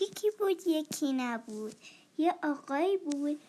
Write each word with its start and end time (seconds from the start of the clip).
یکی 0.00 0.30
بود 0.38 0.66
یکی 0.66 1.12
نبود. 1.12 1.74
یه 2.18 2.34
آقایی 2.42 2.96
بود 2.96 3.40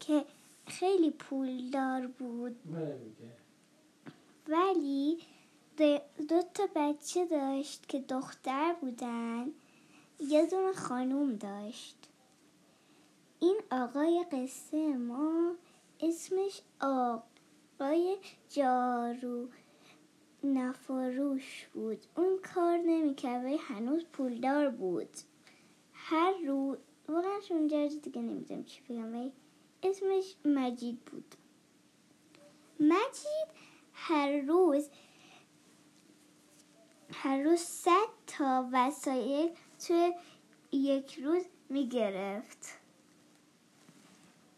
که 0.00 0.24
خیلی 0.66 1.10
پولدار 1.10 2.06
بود. 2.06 2.56
ولی 4.48 5.18
دو 6.28 6.42
تا 6.54 6.68
بچه 6.76 7.24
داشت 7.26 7.88
که 7.88 8.00
دختر 8.00 8.76
بودن. 8.80 9.46
یه 10.20 10.46
دونه 10.46 10.72
خانوم 10.72 11.34
داشت. 11.34 11.96
این 13.40 13.60
آقای 13.70 14.24
قصه 14.32 14.96
ما 14.96 15.54
اسمش 16.00 16.60
آقای 16.80 18.16
جارو 18.48 19.48
نفروش 20.44 21.66
بود. 21.74 21.98
اون 22.16 22.38
کار 22.54 22.76
نمی‌کرد 22.76 23.44
ولی 23.44 23.56
هنوز 23.56 24.04
پولدار 24.04 24.70
بود. 24.70 25.08
هر 26.10 26.34
روز 26.46 26.78
واقعا 27.08 27.40
اونجا 27.50 27.86
دیگه 27.86 28.22
نمی‌دونم 28.22 28.64
چی 28.64 28.80
بگم 28.88 29.12
ولی 29.12 29.32
اسمش 29.82 30.34
مجید 30.44 31.04
بود. 31.04 31.34
مجید 32.80 33.48
هر 33.92 34.40
روز 34.40 34.88
هر 37.12 37.42
روز 37.42 37.58
صد 37.58 38.08
تا 38.26 38.68
وسایل 38.72 39.50
توی 39.86 40.12
یک 40.72 41.18
روز 41.18 41.42
می‌گرفت. 41.68 42.78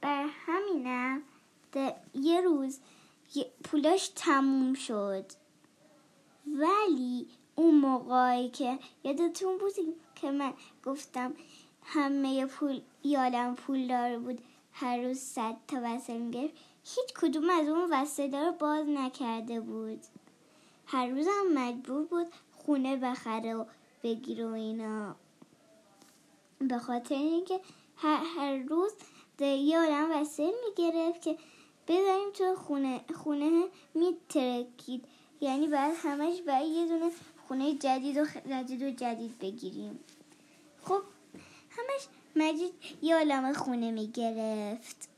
بر 0.00 0.26
همینم 0.28 1.22
یه 2.14 2.40
روز 2.40 2.80
پولاش 3.64 4.08
تموم 4.08 4.74
شد. 4.74 5.24
ولی 6.46 7.28
اون 7.60 7.74
موقعی 7.74 8.48
که 8.48 8.78
یادتون 9.04 9.58
بود 9.58 9.72
که 10.14 10.30
من 10.30 10.52
گفتم 10.84 11.34
همه 11.82 12.46
پول 12.46 12.80
یادم 13.04 13.54
پول 13.54 13.86
داره 13.86 14.18
بود 14.18 14.40
هر 14.72 15.02
روز 15.02 15.18
صد 15.18 15.56
تا 15.68 15.76
وسایل 15.84 16.20
می‌گرفت. 16.20 16.54
هیچ 16.84 17.14
کدوم 17.14 17.50
از 17.50 17.68
اون 17.68 17.88
وسایل 17.90 18.34
رو 18.34 18.52
باز 18.52 18.86
نکرده 18.88 19.60
بود. 19.60 20.00
هر 20.86 21.06
روز 21.06 21.26
هم 21.26 21.52
مجبور 21.54 22.04
بود 22.04 22.26
خونه 22.56 22.96
بخره 22.96 23.54
و 23.54 23.64
بگیره 24.02 24.52
اینا. 24.52 25.16
به 26.58 26.78
خاطر 26.78 27.14
اینکه 27.14 27.60
هر, 27.96 28.24
هر 28.36 28.56
روز 28.56 28.92
یه 29.40 29.78
آدم 29.78 30.10
وسایل 30.10 30.54
می‌گرفت 30.68 31.22
که 31.22 31.36
بذاریم 31.88 32.30
تو 32.34 32.54
خونه 32.54 33.00
خونه 33.14 33.64
میترکید. 33.94 35.04
یعنی 35.40 35.68
بعد 35.68 35.94
همش 35.96 36.40
باید 36.40 36.68
یه 36.68 36.86
دونه 36.86 37.10
خونه 37.50 37.74
جدید 37.74 38.16
و 38.16 38.26
جدید 38.50 38.82
و 38.82 38.90
جدید 38.90 39.38
بگیریم. 39.38 40.00
خب 40.84 41.02
همش 41.70 42.06
مجید 42.36 42.72
یه 43.02 43.16
عالم 43.16 43.52
خونه 43.52 43.90
می‌گرفت. 43.90 45.08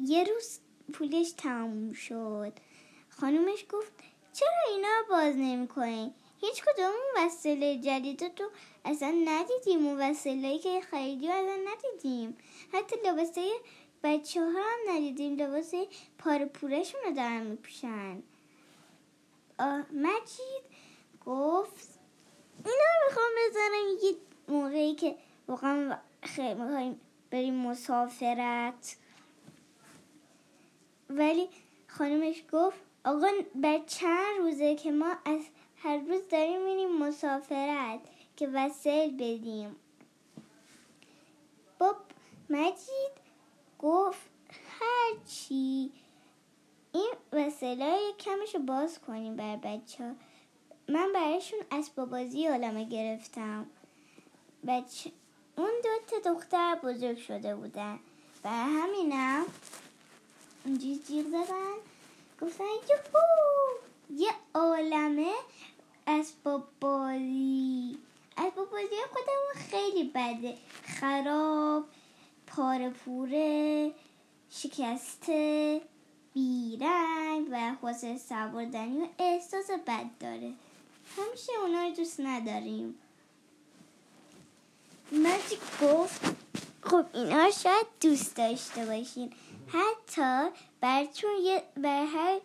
یه 0.00 0.24
روز 0.24 0.58
پولش 0.92 1.32
تموم 1.32 1.92
شد. 1.92 2.52
خانومش 3.10 3.64
گفت 3.72 3.92
چرا 4.32 4.74
اینا 4.74 4.88
باز 5.10 5.36
نمی‌کنین 5.36 6.12
هیچ 6.40 6.62
کدوم 6.62 6.92
وسیله 7.16 7.80
جدید 7.80 8.34
تو 8.34 8.50
اصلا 8.84 9.14
ندیدیم. 9.24 9.86
و 9.86 9.96
وسیله 9.96 10.58
که 10.58 10.80
خریدی 10.80 11.28
اصلا 11.28 11.58
ندیدیم. 11.72 12.36
حتی 12.72 12.96
لباسه 13.04 13.50
بچه 14.02 14.40
ها 14.40 14.46
هم 14.46 14.96
ندیدیم. 14.96 15.36
لباسه 15.36 15.86
پار 16.18 16.44
پورشون 16.44 17.00
رو 17.04 17.12
دارن 17.12 17.42
میپوشن. 17.42 18.22
مجید 19.92 20.70
گفت 21.30 21.98
اینا 22.64 22.70
رو 22.70 23.08
می‌خوام 23.08 23.30
بزنم 23.48 23.86
یه 24.02 24.16
موقعی 24.48 24.94
که 24.94 25.16
واقعا 25.48 25.98
خیلی 26.22 26.54
می‌خوایم 26.54 27.00
بریم 27.30 27.54
مسافرت. 27.54 28.96
ولی 31.10 31.48
خانمش 31.86 32.44
گفت 32.52 32.78
آقا 33.04 33.28
بر 33.54 33.78
چند 33.78 34.38
روزه 34.38 34.74
که 34.74 34.92
ما 34.92 35.16
از 35.24 35.40
هر 35.76 35.96
روز 35.96 36.28
داریم 36.28 36.64
میریم 36.64 36.98
مسافرت 36.98 38.00
که 38.36 38.48
وسیل 38.54 39.16
بدیم. 39.16 39.76
باب 41.78 41.96
مجید 42.50 43.12
گفت 43.78 44.30
هرچی 44.80 45.92
این 46.92 47.12
وسیله 47.32 47.98
کمش 48.18 48.56
باز 48.56 48.98
کنیم 48.98 49.36
بر 49.36 49.56
بچه 49.56 50.04
ها 50.04 50.14
من 50.90 51.12
برایشون 51.12 51.58
اسباب 51.70 52.10
بازی 52.10 52.46
عالمه 52.46 52.84
گرفتم. 52.84 53.66
بچه 54.66 55.12
اون 55.56 55.70
دو 55.84 56.20
تا 56.20 56.34
دختر 56.34 56.74
بزرگ 56.84 57.18
شده 57.18 57.56
بودن. 57.56 57.98
و 58.44 58.48
همینم 58.48 59.44
اونجی 60.64 60.98
جیغ 60.98 61.26
زدن. 61.26 61.74
گفتن 62.40 62.64
یهو 62.64 63.20
یه 64.10 64.30
عالمه 64.54 65.32
اسباب 66.06 66.64
بازی 66.80 67.98
اسباب 68.36 68.70
بازی 68.70 68.96
خودمون 69.12 69.54
خیلی 69.70 70.04
بده. 70.04 70.56
خراب 70.84 71.84
پاره 72.46 72.90
پوره 72.90 73.90
شکسته 74.50 75.80
بیرنگ 76.34 77.48
و 77.50 77.74
حوصله 77.82 78.18
سوردنی 78.18 78.98
و 79.00 79.06
احساس 79.18 79.70
بد 79.70 80.06
داره. 80.20 80.52
همیشه 81.16 81.52
اونا 81.62 81.82
رو 81.82 81.94
دوست 81.94 82.20
نداریم. 82.20 82.94
مجی 85.12 85.56
گفت 85.82 86.20
خب 86.82 87.04
اینا 87.12 87.50
شاید 87.50 87.86
دوست 88.00 88.36
داشته 88.36 88.86
باشین. 88.86 89.32
حتی 89.68 90.48
براتون 90.80 91.30
یه 91.42 91.62
بر 91.76 92.04
هر 92.04 92.40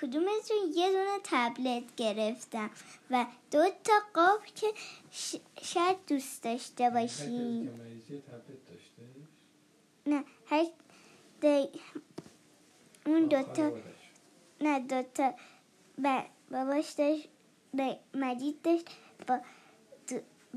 کدومتون 0.00 0.56
یه 0.74 0.92
دونه 0.92 1.18
تبلت 1.24 1.96
گرفتم 1.96 2.70
و 3.10 3.26
دو 3.50 3.70
تا 3.84 3.92
قاب 4.14 4.44
که 4.44 4.66
شاید 5.62 5.96
دوست 6.06 6.42
داشته 6.42 6.90
باشین. 6.90 7.70
نه 10.06 10.24
هر 10.46 10.66
اون 13.06 13.26
دوتا 13.26 13.72
نه 14.60 14.80
دوتا 14.80 15.34
باباش 16.50 16.90
داشت 16.90 17.28
مجید 18.14 18.62
داشت 18.62 18.88
با 19.26 19.40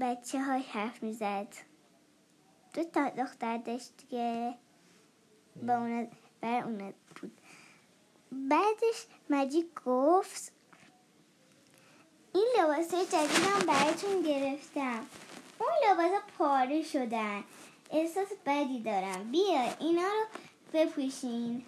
بچه 0.02 0.42
های 0.42 0.62
حرف 0.62 1.04
می‌زد. 1.04 1.48
دو 2.74 2.84
تا 2.84 3.10
دختر 3.10 3.58
داشت 3.58 3.94
که 4.10 4.54
با 5.68 5.74
اون 5.74 6.08
بر 6.42 6.64
اون 6.64 6.94
بود. 7.22 7.42
بعدش 8.32 9.06
مجید 9.30 9.72
گفت 9.86 10.52
این 12.34 12.48
لباس 12.60 12.92
جدیدم 12.92 13.66
براتون 13.68 14.22
گرفتم. 14.22 15.06
اون 15.60 15.70
لباس 15.90 16.22
پاره 16.38 16.84
شدن. 16.84 17.44
احساس 17.92 18.28
بدی 18.46 18.80
دارم. 18.80 19.32
بیا 19.32 19.78
اینا 19.80 20.02
رو 20.02 20.26
بپوشین. 20.74 21.66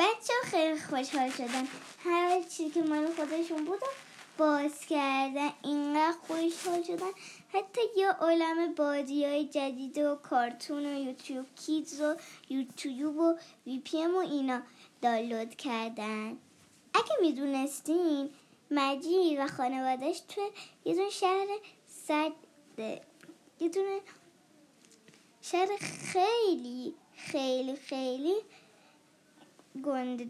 بچه 0.00 0.32
ها 0.32 0.50
خیلی 0.50 0.78
خوشحال 0.78 1.30
شدن. 1.30 1.68
هر 2.04 2.42
چیزی 2.42 2.70
که 2.70 2.82
مال 2.82 3.06
خودشون 3.06 3.64
بود 3.64 3.80
باز 4.38 4.86
کردن 4.86 5.50
اینقدر 5.62 6.16
خوشحال 6.26 6.82
شدن. 6.82 7.10
حتی 7.48 7.80
یه 7.96 8.10
عالم 8.10 8.74
بازی 8.74 9.24
های 9.24 9.44
جدید 9.44 9.98
و 9.98 10.14
کارتون 10.14 10.86
و 10.86 10.98
یوتیوب 10.98 11.46
کیدز 11.54 12.00
و 12.00 12.16
یوتیوب 12.50 13.16
و 13.16 13.34
وی 13.66 13.78
پی 13.78 13.98
ام 13.98 14.14
و 14.14 14.18
اینا 14.18 14.62
دانلود 15.02 15.54
کردن. 15.54 16.38
اگه 16.94 17.14
می‌دونستین 17.20 18.30
مجید 18.70 19.38
و 19.38 19.46
خانوادش 19.46 20.20
توی 20.20 20.44
یه 20.84 20.94
دونه 20.94 21.10
شهر 21.10 21.46
سرد 22.06 22.32
یه 23.60 23.68
دونه 23.68 24.00
شهر 25.42 25.68
خیلی 26.12 26.94
خیلی 27.16 27.76
خیلی 27.76 28.34
گنده 29.82 30.28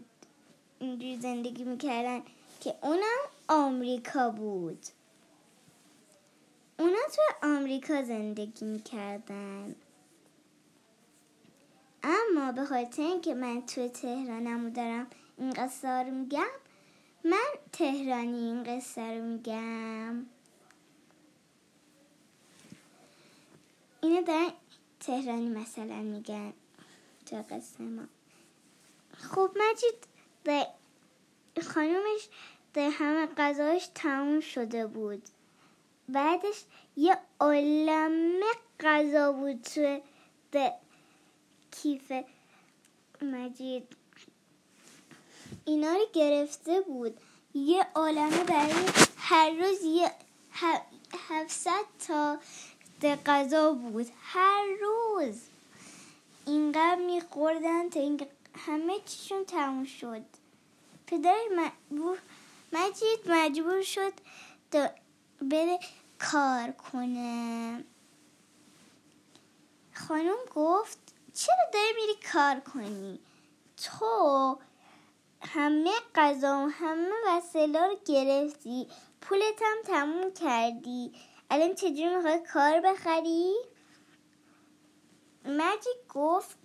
اینجوری 0.79 1.19
زندگی 1.19 1.63
می‌کردن 1.63 2.21
که 2.59 2.75
اونم 2.81 3.19
آمریکا 3.47 4.29
بود. 4.29 4.85
اونا 6.79 6.99
تو 7.15 7.47
آمریکا 7.47 8.03
زندگی 8.03 8.65
می‌کردن. 8.65 9.75
اما 12.03 12.51
به 12.51 12.65
خاطر 12.65 13.01
اینکه 13.01 13.33
من 13.33 13.61
تو 13.61 13.87
تهرانم 13.87 14.69
دارم 14.69 15.07
این 15.37 15.49
قصه 15.49 15.87
رو 15.87 16.11
میگم 16.11 16.47
من 17.23 17.47
تهرانی 17.71 18.37
این 18.37 18.63
قصه 18.63 19.01
رو 19.01 19.23
میگم. 19.23 20.25
اینو 24.01 24.21
دارن 24.21 24.51
تهرانی 24.99 25.49
مثلا 25.49 26.01
میگن 26.01 26.53
تو 27.25 27.43
قصه 27.49 27.83
ما. 27.83 28.03
خب 29.21 29.51
مجید 29.55 30.07
به 30.43 30.67
خانومش 31.73 32.29
به 32.73 32.89
همه 32.89 33.25
غذاش 33.37 33.89
تموم 33.95 34.39
شده 34.39 34.87
بود. 34.87 35.23
بعدش 36.09 36.63
یه 36.95 37.17
عالم 37.39 38.41
غذا 38.79 39.31
بود 39.31 39.61
توی 39.61 40.01
کیف 41.71 42.13
مجید. 43.21 43.87
اینا 45.65 45.93
رو 45.93 46.05
گرفته 46.13 46.81
بود. 46.81 47.17
یه 47.53 47.87
عالمه 47.95 48.43
برای 48.43 48.85
هر 49.17 49.49
روز 49.49 49.83
یه 49.83 50.11
هفتصد 51.29 51.85
تا 52.07 52.39
غذا 53.25 53.71
بود. 53.71 54.07
هر 54.21 54.65
روز. 54.81 55.41
اینقدر 56.45 56.95
میخوردن 56.95 57.89
تا 57.89 57.99
اینکه 57.99 58.27
همه 58.55 58.99
چیشون 59.05 59.45
تموم 59.45 59.85
شد. 59.85 60.25
پدر 61.07 61.39
مجید 62.73 63.19
مجبور 63.25 63.81
شد 63.81 64.13
بره 65.41 65.79
کار 66.19 66.71
کنه. 66.71 67.83
خانم 69.93 70.37
گفت 70.55 70.99
چرا 71.33 71.55
داری 71.73 71.93
میری 71.95 72.15
کار 72.33 72.59
کنی؟ 72.59 73.19
تو 73.77 74.57
همه 75.41 75.91
غذا 76.15 76.65
و 76.65 76.69
همه 76.69 77.11
وسیله 77.27 77.87
رو 77.87 77.97
گرفتی. 78.05 78.87
پولت 79.21 79.61
هم 79.61 79.77
تموم 79.85 80.33
کردی. 80.33 81.13
الان 81.49 81.75
چجوری 81.75 82.15
می‌خوای 82.15 82.39
کار 82.53 82.81
بخری؟ 82.81 83.55
مجید 85.45 86.07
گفت 86.09 86.57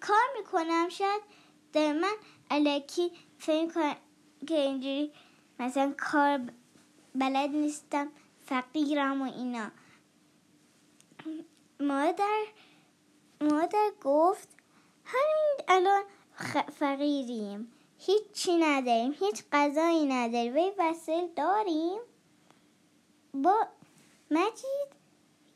کار 0.00 0.24
می‌کنم 0.38 0.88
شاید 0.88 1.22
در 1.72 1.92
من 1.92 2.14
علکی 2.50 3.12
فکر 3.38 3.72
کنم 3.72 3.96
که 4.46 4.54
اینجوری 4.54 5.12
مثلا 5.58 5.94
کار 5.98 6.40
بلد 7.14 7.50
نیستم 7.50 8.08
فقیرم 8.46 9.22
و 9.22 9.24
اینا. 9.24 9.70
مادر 11.80 12.44
مادر 13.40 13.90
گفت 14.04 14.48
همین 15.04 15.56
الان 15.68 16.02
فقیریم. 16.78 17.72
هیچی 17.98 18.56
نداریم 18.56 19.14
هیچ 19.20 19.44
غذایی 19.52 20.06
نداریم. 20.06 20.54
وی 20.54 20.72
وسیل 20.78 21.28
داریم. 21.36 22.00
با 23.34 23.66
مجید 24.30 24.96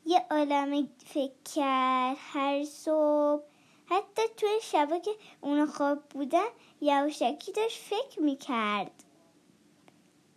یه 0.05 0.25
عالم 0.31 0.89
فکر 1.05 1.33
کرد. 1.55 2.17
هر 2.19 2.63
صبح 2.63 3.50
حتی 3.91 4.21
توی 4.37 4.59
شبا 4.61 4.99
که 4.99 5.11
اونا 5.41 5.65
خواب 5.65 6.09
بودن 6.09 6.47
یواشکی 6.81 7.51
داشت 7.51 7.77
فکر 7.77 8.21
می‌کرد. 8.21 9.03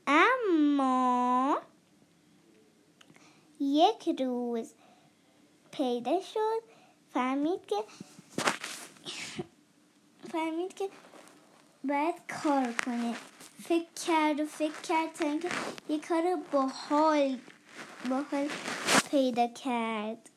اما 0.06 1.58
یک 3.60 4.20
روز 4.20 4.74
پیدا 5.70 6.20
شد 6.20 6.62
فهمید 7.12 7.66
که 7.66 7.76
فهمید 10.32 10.74
که 10.74 10.88
باید 11.84 12.14
کار 12.42 12.72
کنه. 12.72 13.14
فکر 13.62 13.86
کرد 14.06 14.40
و 14.40 14.46
فکر 14.46 14.80
کرد 14.80 15.12
تا 15.12 15.24
اینکه 15.24 15.48
یه 15.88 16.00
کار 16.00 16.36
باحال 16.52 17.38
باحال 18.10 18.48
پیدا 19.10 19.48
کرد. 19.48 20.30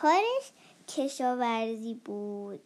کارش 0.00 0.52
کشاورزی 0.96 1.94
بود. 1.94 2.62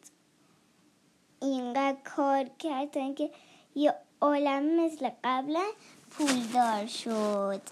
اینقدر 1.42 1.96
کار 2.16 2.44
کرد 2.58 2.90
تا 2.90 3.00
اینکه 3.00 3.30
یه 3.74 3.94
عالم 4.20 4.84
مثل 4.84 5.10
قبلا 5.24 5.66
پولدار 6.10 6.86
شد. 6.86 7.62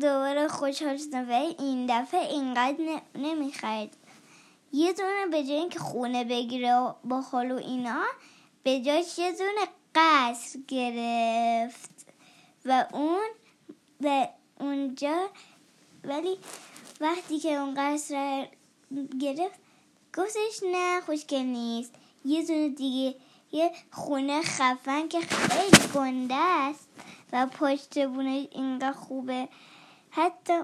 دوباره 0.00 0.48
خوشحال 0.48 0.96
شدم 0.96 1.28
ولی 1.28 1.56
این 1.58 1.86
دفعه 1.88 2.20
اینقدر 2.20 3.00
نمی‌خرد 3.14 3.96
یه 4.72 4.92
دونه 4.92 5.26
به 5.26 5.44
جای 5.44 5.56
اینکه 5.56 5.78
خونه 5.78 6.24
بگیره 6.24 6.94
با 7.04 7.22
خالو 7.22 7.56
اینا 7.56 8.02
به 8.62 8.80
جاش 8.80 9.18
یه 9.18 9.32
دونه 9.32 9.68
قصر 9.94 10.58
گرفت 10.68 12.06
و 12.64 12.86
اون 12.92 13.28
به 14.00 14.28
اونجا 14.60 15.28
ولی 16.04 16.38
وقتی 17.00 17.38
که 17.38 17.54
اون 17.54 17.74
قصر 17.76 18.48
گرفت. 19.20 19.58
گفتش 20.14 20.62
نه 20.72 21.00
خوشگل 21.00 21.38
نیست. 21.38 21.94
یه 22.24 22.46
دونه 22.46 22.68
دیگه 22.68 23.14
یه 23.52 23.72
خونه 23.92 24.42
خفن 24.42 25.08
که 25.08 25.20
خیلی 25.20 25.88
گنده 25.94 26.34
است 26.34 26.88
و 27.32 27.46
پشت 27.46 28.06
بونه 28.06 28.48
اینقدر 28.50 28.92
خوبه. 28.92 29.48
حتی 30.10 30.62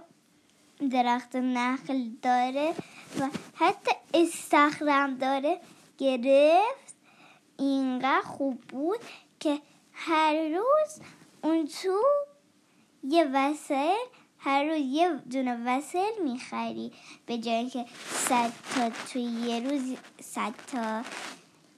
درخت 0.90 1.36
نخل 1.36 2.08
داره 2.22 2.74
و 3.20 3.28
حتی 3.54 3.90
استخرم 4.14 5.16
داره. 5.16 5.60
گرفت. 5.98 6.96
اینقدر 7.58 8.20
خوب 8.20 8.60
بود 8.60 8.98
که 9.40 9.60
هر 9.92 10.34
روز 10.48 11.00
اون 11.42 11.66
تو 11.66 12.02
یه 13.04 13.30
وسایل 13.34 14.06
هر 14.38 14.64
روز 14.64 14.80
یه 14.80 15.14
دونه 15.14 15.62
وسایل 15.66 16.22
می‌خری. 16.22 16.92
به 17.26 17.38
جای 17.38 17.70
که 17.70 17.86
صد 18.08 18.52
تا 18.74 18.90
توی 19.12 19.22
یه 19.22 19.70
روز 19.70 19.96
صد 20.20 20.54
تا. 20.66 21.02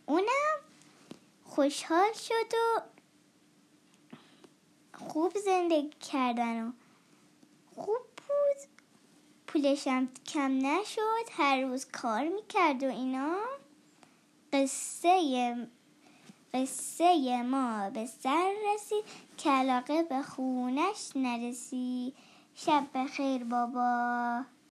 اونم 0.06 0.58
خوشحال 1.44 2.12
شد 2.12 2.54
و 2.54 2.80
خوب 4.98 5.38
زندگی 5.38 5.90
کردن 6.12 6.62
و 6.62 6.72
خوب 7.74 8.00
بود. 8.16 8.68
پولشم 9.46 10.08
کم 10.26 10.58
نشد. 10.66 11.26
هر 11.32 11.60
روز 11.60 11.86
کار 11.86 12.28
می‌کرد 12.28 12.82
و 12.82 12.86
اینا. 12.86 13.36
قصه 14.52 15.68
قصه 16.54 17.42
ما 17.42 17.90
به 17.90 18.06
سر 18.06 18.54
رسید. 18.74 19.04
که 19.38 19.50
علاقه 19.50 20.02
به 20.02 20.22
خونش 20.22 21.10
نرسید. 21.14 22.14
شب 22.58 22.84
بخیر 22.94 23.44
بابا. 23.44 24.44